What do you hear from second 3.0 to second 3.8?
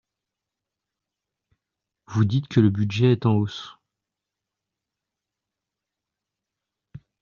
est en hausse.